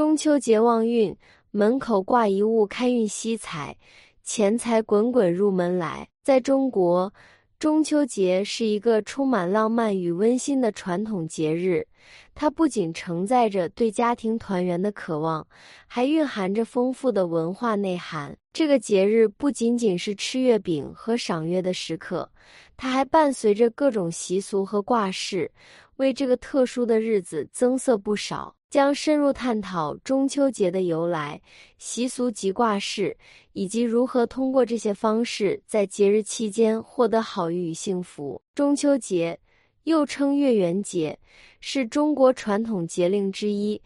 [0.00, 1.14] 中秋节旺运，
[1.50, 3.76] 门口挂一物，开运惜财，
[4.22, 6.08] 钱财滚滚入门来。
[6.22, 7.12] 在中国，
[7.58, 11.86] 中秋节是一个充满浪漫与温馨的传统节日，
[12.34, 15.46] 它不仅承载着对家庭团圆的渴望，
[15.86, 18.34] 还蕴含着丰富的文化内涵。
[18.54, 22.26] 这个节日不仅仅是吃月饼和赏月的时刻，
[22.74, 25.52] 它还伴随着各种习俗和挂饰，
[25.96, 28.56] 为这个特殊的日子增色不少。
[28.70, 31.42] 将深入探讨中秋节的由来、
[31.76, 33.16] 习俗及挂饰，
[33.52, 38.40] 以及如何通过这些方式在节日期间获得好运与幸福。
[38.54, 39.36] 中秋节
[39.82, 41.18] 又称月圆节，
[41.60, 43.82] 是中国传统节令之一，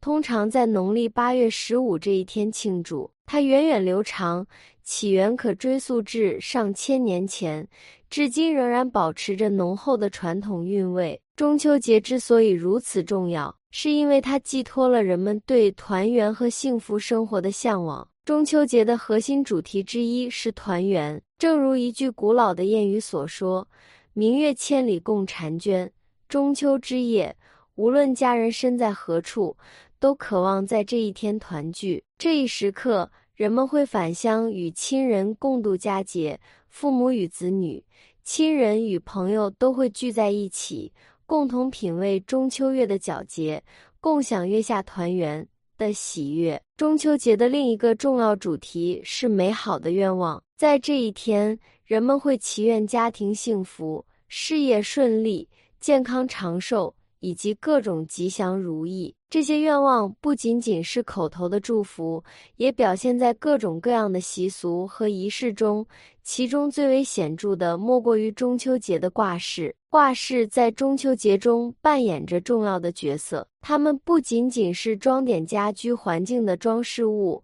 [0.00, 3.10] 通常在农历八月十五这一天庆祝。
[3.26, 4.46] 它源远流长，
[4.82, 7.68] 起源可追溯至上千年前，
[8.08, 11.20] 至今仍然保持着浓厚的传统韵味。
[11.36, 18.08] 中秋节之所以如此重要，是因为它寄托了人们对团圆和幸福生活的向往。
[18.24, 23.66] 中秋节的核心主题之一是团圆，正如一句古老的谚语所说
[24.12, 25.90] ：“明月千里共婵娟。”
[26.28, 27.34] 中秋之夜，
[27.76, 29.56] 无论家人身在何处，
[29.98, 32.04] 都渴望在这一天团聚。
[32.18, 37.82] 这一时刻，人们会返乡与亲人共度佳节，父母与子女、
[38.22, 40.92] 亲人与朋友都会聚在一起。
[41.28, 43.62] 共同品味中秋月的皎洁，
[44.00, 46.58] 共享月下团圆的喜悦。
[46.78, 50.42] 中秋节的另一个重要主题是美好的愿望。
[50.56, 55.46] 在这一天，人们会祈愿家庭幸福、事业顺利、
[55.78, 56.94] 健康长寿。
[57.20, 62.22] 以及各种吉祥如意，这些愿望不仅仅是口头的祝福，
[62.56, 65.86] 也表现在各种各样的习俗和仪式中。
[66.22, 69.74] 其中最为显著的，莫过于中秋节的挂饰。
[69.90, 77.42] 挂饰在中秋节中扮演着重要的角色，它们不仅仅是装点家居环境的装饰物。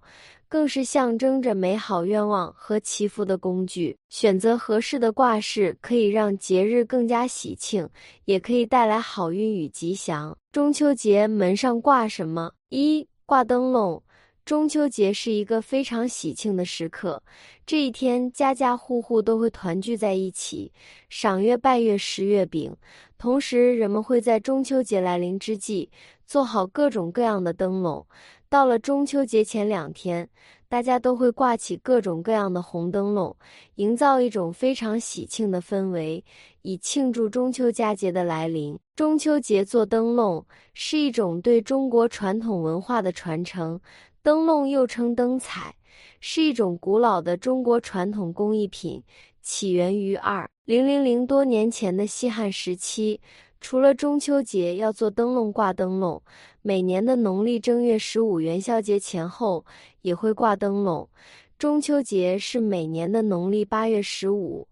[0.54, 3.98] 更是象征着美好愿望和祈福的工具。
[4.08, 7.88] 选择合适的挂饰，可以让节日更加喜庆，
[8.26, 10.38] 也可以带来好运与吉祥。
[10.52, 12.52] 中秋节门上挂什么？
[12.68, 14.00] 一挂灯笼。
[14.44, 17.20] 中秋节是一个非常喜庆的时刻，
[17.66, 20.70] 这一天家家户户都会团聚在一起，
[21.08, 22.76] 赏月、拜月、食月饼。
[23.16, 25.90] 同时，人们会在中秋节来临之际
[26.26, 28.06] 做好各种各样的灯笼。
[28.48, 30.28] 到了中秋节前两天，
[30.68, 33.36] 大家都会挂起各种各样的红灯笼，
[33.76, 36.24] 营造一种非常喜庆的氛围，
[36.62, 38.78] 以庆祝中秋佳节的来临。
[38.94, 43.80] 中秋节做灯笼是一种对中国传统文化的传承，
[44.22, 45.74] 灯笼又称灯彩，
[46.20, 49.02] 是一种古老的中国传统工艺品，
[49.42, 53.20] 起源于二零零零多年前的西汉时期。
[53.64, 56.22] 除了中秋节要做灯笼挂灯笼，
[56.60, 59.64] 每年的农历正月十五元宵节前后
[60.02, 61.08] 也会挂灯笼。
[61.58, 64.68] 中秋节是每年的农历八月十五，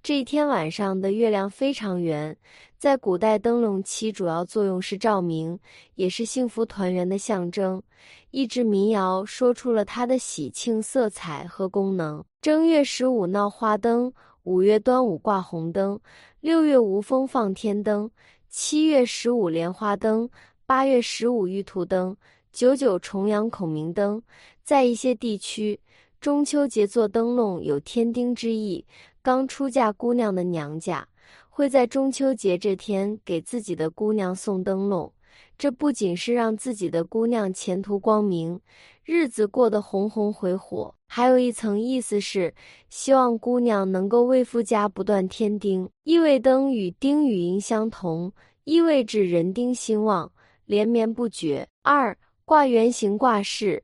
[0.00, 2.36] 这一天晚上的月亮非常圆。
[2.78, 5.58] 在古代，灯笼其主要作用是照明，
[5.96, 7.82] 也是幸福团圆的象征。
[8.30, 14.12] 一支民谣说出了它的喜庆色彩和功能：正月十五闹花灯，
[14.44, 15.98] 五月端午挂红灯，
[16.40, 18.08] 六月无风放天灯。
[18.48, 20.28] 七月十五莲花灯，
[20.64, 22.16] 八月十五玉兔灯，
[22.52, 24.22] 九九重阳孔明灯。
[24.62, 25.78] 在一些地区，
[26.20, 28.84] 中秋节做灯笼有添丁之意。
[29.22, 31.06] 刚出嫁姑娘的娘家
[31.50, 35.12] 会在中秋节这天给自己的姑娘送灯笼，
[35.58, 38.60] 这不仅是让自己的姑娘前途光明，
[39.04, 42.54] 日子过得红红火火，还有一层意思是
[42.90, 45.88] 希望姑娘能够为夫家不断添丁。
[46.04, 48.32] 意味灯与丁语音相同。
[48.64, 50.32] 意味着人丁兴旺，
[50.64, 51.68] 连绵不绝。
[51.82, 53.80] 二挂圆形挂饰，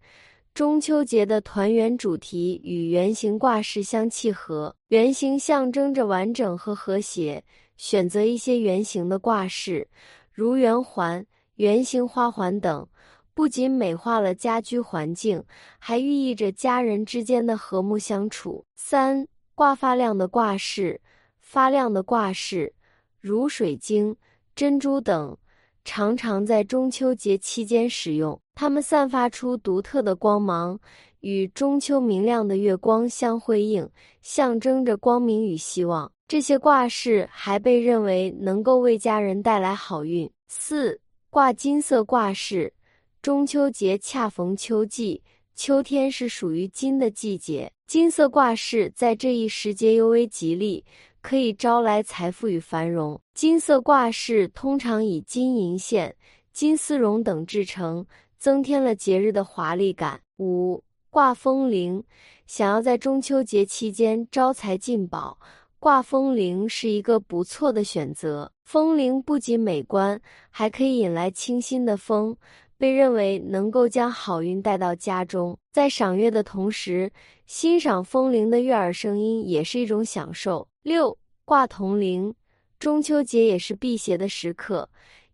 [0.53, 4.75] 中秋节的团圆主题与圆形挂饰相契合。
[4.89, 7.45] 圆形象征着完整和和谐，
[7.77, 9.87] 选择一些圆形的挂饰，
[10.33, 11.25] 如圆环、
[11.57, 12.87] 圆形花环等，
[13.35, 15.43] 不仅美化了家居环境，
[15.79, 18.65] 还寓意着家人之间的和睦相处。
[18.75, 21.01] 三挂发亮的挂饰，
[21.39, 22.73] 发亮的挂饰
[23.21, 24.17] 如水晶。
[24.55, 25.35] 珍珠等
[25.83, 30.79] 常常在中秋节期间使用，它们散发出独特的光芒，
[31.21, 33.89] 与中秋明亮的月光相辉映，
[34.21, 36.13] 象征着光明与希望。
[36.29, 40.31] 这些挂饰还被认为能够为家人带来好运。
[40.49, 41.01] 四
[41.33, 42.75] 挂金色挂饰，
[43.23, 45.23] 中秋节恰逢秋季，
[45.55, 50.85] 秋天是属于金的季节，金色挂饰在这一时节尤为吉利。
[51.23, 53.19] 可以招来财富与繁荣。
[53.33, 56.15] 金色挂饰通常以金银线、
[56.53, 58.05] 金丝绒等制成，
[58.39, 60.21] 增添了节日的华丽感。
[60.37, 62.05] 五、挂风铃，
[62.47, 65.39] 想要在中秋节期间招财进宝，
[65.83, 68.53] 挂风铃是一个不错的选择。
[68.63, 72.37] 风铃不仅美观，还可以引来清新的风。
[72.79, 77.11] 被认为能够将好运带到家中，在赏月的同时，
[77.47, 80.69] 欣赏风铃的悦耳声音也是一种享受。
[80.85, 82.33] 六挂铜铃，
[82.79, 84.89] 中秋节也是辟邪的时刻，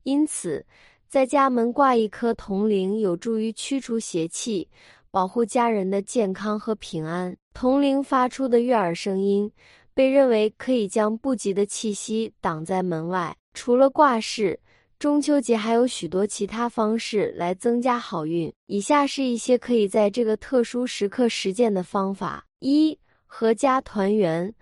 [0.04, 0.64] 因此
[1.10, 4.66] 在家门挂一颗铜铃，有助于驱除邪气，
[5.10, 7.36] 保护家人的健康和平安。
[7.52, 9.50] 铜铃发出的悦耳声音，
[9.98, 13.36] 被认为可以将不吉的气息挡在门外。
[13.52, 14.60] 除了挂饰。
[14.96, 18.52] 中秋节还有许多其他方式来增加好运。
[18.66, 22.96] 以下是一些可以在这个特殊时刻实践的方法：一、
[23.28, 24.54] 阖家团圆。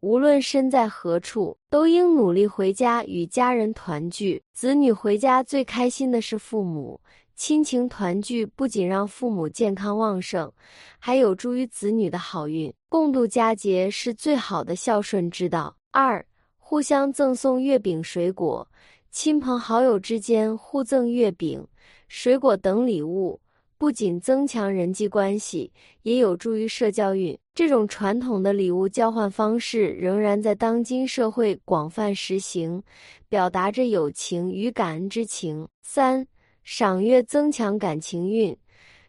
[0.00, 4.42] 无论身在何处，都应努力回家与家人团聚。
[4.52, 7.00] 子女回家最开心的是父母，
[7.40, 10.52] 亲情团聚不仅让父母健康旺盛，
[10.98, 12.70] 还有助于子女的好运。
[12.90, 15.74] 共度佳节是最好的孝顺之道。
[15.90, 16.22] 二、
[16.58, 18.68] 互相赠送月饼、水果。
[19.10, 21.66] 亲朋好友之间互赠月饼、
[22.08, 23.40] 水果等礼物，
[23.78, 25.72] 不仅增强人际关系，
[26.02, 27.36] 也有助于社交运。
[27.54, 32.82] 这种传统的礼物交换方式仍然在当今社会广泛实行，
[33.30, 35.66] 表达着友情与感恩之情。
[35.82, 36.26] 三、
[36.62, 38.56] 赏月增强感情运。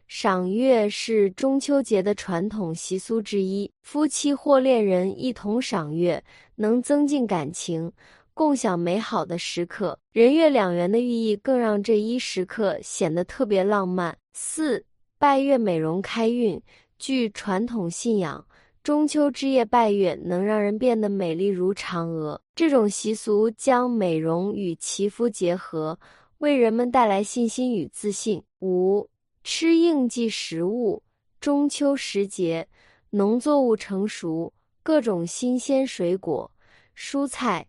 [0.08, 6.22] 赏月是中秋节的传统习俗之一，夫妻或恋人一同赏月，
[6.56, 7.92] 能增进感情。
[8.34, 14.18] 共享美好的时刻，人月两圆的寓意更让这一时刻显得特别浪漫。
[14.34, 14.84] 四
[15.18, 16.62] 拜月美容开运，
[16.98, 18.46] 据传统信仰，
[18.84, 22.42] 中秋之夜拜月能让人变得美丽如嫦娥。
[22.56, 26.00] 这种习俗将美容与祈福结合，
[26.42, 28.42] 为人们带来信心与自信。
[28.62, 29.08] 五
[29.44, 31.04] 吃应季食物，
[31.40, 32.68] 中秋时节，
[33.12, 34.52] 农作物成熟，
[34.82, 36.52] 各种新鲜水果、
[36.98, 37.68] 蔬菜。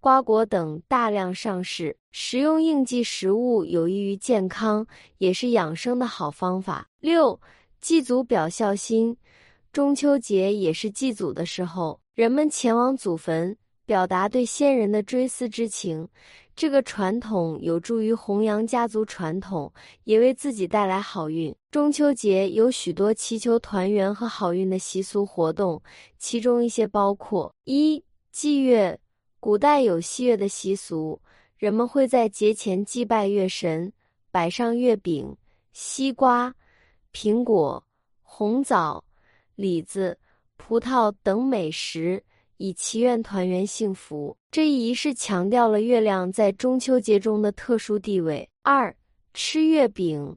[0.00, 6.86] 瓜果等大量上市，食用应季食物有益于健康，也是养生的好方法。
[7.00, 7.40] 六，
[7.80, 9.16] 祭祖表孝心，
[9.72, 13.56] 中秋节也是祭祖的时候，人们前往祖坟，
[13.86, 16.06] 表达对先人的追思之情。
[16.60, 19.72] 这个传统有助于弘扬家族传统，
[20.04, 21.56] 也为自己带来好运。
[21.70, 25.82] 中秋节有许多祈求团圆和好运的习俗活动，
[26.18, 29.00] 其中一些包括一祭月。
[29.38, 31.18] 古代有祭月的习俗，
[31.56, 33.90] 人们会在节前祭拜月神，
[34.30, 35.34] 摆上月饼、
[35.72, 36.54] 西瓜、
[37.10, 37.82] 苹果、
[38.22, 39.02] 红枣、
[39.54, 40.18] 李子、
[40.58, 42.22] 葡萄等美食，
[42.60, 44.36] 以祈愿团圆幸福。
[44.50, 48.46] 这一仪式强调了月亮在中秋节中的特殊地位。
[48.60, 48.94] 二、
[49.32, 50.36] 吃月饼，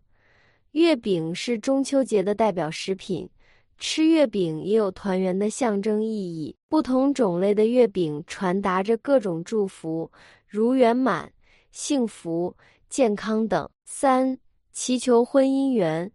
[0.72, 3.30] 月饼是中秋节的代表食品。
[3.78, 6.56] 吃月饼也有团圆的象征意义。
[6.70, 10.10] 不同种类的月饼传达着各种祝福，
[10.48, 11.30] 如圆满、
[11.74, 12.56] 幸福、
[12.88, 13.70] 健康等。
[13.84, 14.40] 三、
[14.72, 16.10] 祈求婚姻缘。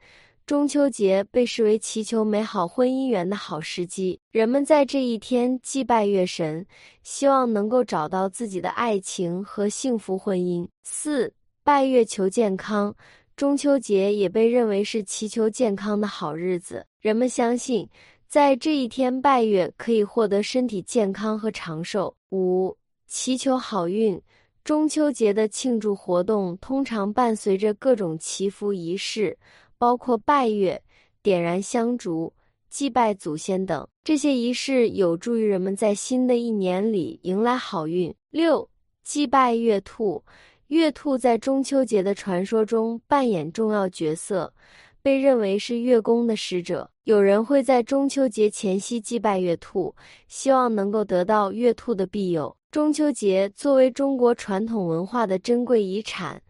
[0.49, 6.65] 中秋节被视为祈求美好婚姻缘的好时机，人们在这一天祭拜月神，
[7.03, 10.67] 希望能够找到自己的爱情和幸福婚姻。
[10.85, 11.31] 四、
[11.63, 12.97] 拜月求健康。
[13.37, 17.87] 中秋节也被认为是祈求健康的好日子，人们相信
[18.27, 22.17] 在这一天拜月可以获得身体健康和长寿。
[22.31, 22.75] 五、
[23.07, 24.19] 祈求好运。
[24.65, 29.39] 中秋节的庆祝活动通常伴随着各种祈福仪式，
[29.79, 30.83] 包括拜月、
[31.23, 32.33] 点燃香烛、
[32.69, 33.87] 祭拜祖先等。
[34.05, 38.15] 这些仪式有助于人们在新的一年里迎来好运。
[38.31, 38.69] 六、
[39.05, 40.23] 祭拜月兔。
[40.69, 44.53] 月兔在中秋节的传说中扮演重要角色，
[45.01, 46.91] 被认为是月宫的使者。
[47.05, 49.95] 有人会在中秋节前夕祭拜月兔，
[50.27, 52.55] 希望能够得到月兔的庇佑。
[52.71, 56.43] 中秋节作为中国传统文化的珍贵遗产，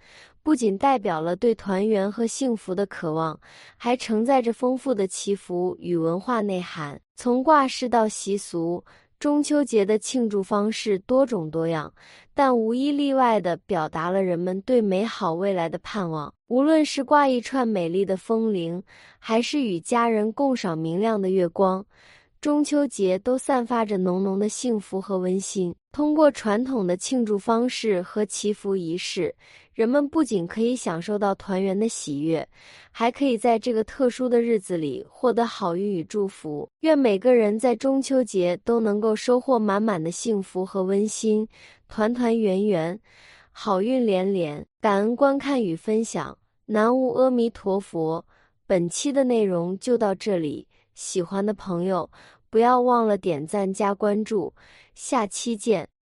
[0.49, 3.38] 不仅代表了对团圆和幸福的渴望，
[3.76, 6.99] 还承载着丰富的祈福与文化内涵。
[7.17, 8.83] 从挂饰到习俗。
[9.21, 11.93] 中秋节的庆祝方式多种多样，
[12.33, 16.33] 但无一例外地表达了人们对美好未来的盼望。
[16.47, 18.83] 无论是挂一串美丽的风铃，
[19.19, 21.85] 还是与家人共赏明亮的月光。
[22.40, 25.75] 中秋节都散发着浓浓的幸福和温馨。
[25.90, 29.35] 通过传统的庆祝方式和祈福仪式，
[29.75, 32.49] 人们不仅可以享受到团圆的喜悦，
[32.92, 36.68] 还可以在这个特殊的日子里获得好运与祝福。
[36.80, 41.49] 愿每个人在中秋节都能够收获满满的幸福和温馨，
[41.88, 43.00] 团团圆圆，
[43.50, 44.64] 好运连连。
[44.80, 46.38] 感恩观看与分享。
[46.66, 48.25] 南无阿弥陀佛。
[48.64, 50.67] 本期的内容就到这里，
[50.99, 52.11] 喜欢的朋友
[52.50, 54.52] 不要忘了点赞加关注，
[54.97, 55.88] 下期见。